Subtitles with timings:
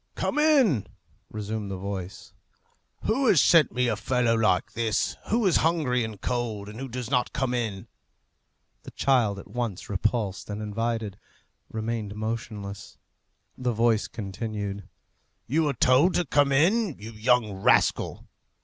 [0.15, 0.87] "Come in,"
[1.29, 2.33] resumed the voice.
[3.03, 6.87] "Who has sent me a fellow like this, who is hungry and cold, and who
[6.87, 7.87] does not come in?"
[8.81, 11.19] The child, at once repulsed and invited,
[11.69, 12.97] remained motionless.
[13.55, 14.89] The voice continued,
[15.45, 18.27] "You are told to come in, you young rascal."